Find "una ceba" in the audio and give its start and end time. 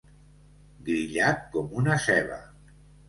1.83-2.39